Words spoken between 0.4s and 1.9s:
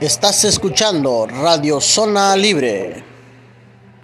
escuchando Radio